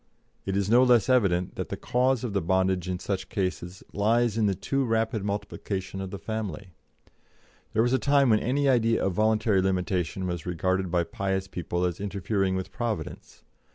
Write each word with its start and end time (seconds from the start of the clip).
It 0.47 0.57
is 0.57 0.67
no 0.67 0.81
less 0.83 1.09
evident 1.09 1.53
that 1.57 1.69
the 1.69 1.77
cause 1.77 2.23
of 2.23 2.33
the 2.33 2.41
bondage 2.41 2.89
in 2.89 2.97
such 2.97 3.29
cases 3.29 3.83
lies 3.93 4.35
in 4.35 4.47
the 4.47 4.55
too 4.55 4.83
rapid 4.83 5.23
multiplication 5.23 6.01
of 6.01 6.09
the 6.09 6.17
family. 6.17 6.73
There 7.73 7.83
was 7.83 7.93
a 7.93 7.99
time 7.99 8.31
when 8.31 8.39
any 8.39 8.67
idea 8.67 9.05
of 9.05 9.13
voluntary 9.13 9.61
limitation 9.61 10.25
was 10.25 10.43
regarded 10.47 10.89
by 10.89 11.03
pious 11.03 11.47
people 11.47 11.85
as 11.85 11.99
interfering 12.01 12.55
with 12.55 12.71
Providence. 12.71 13.43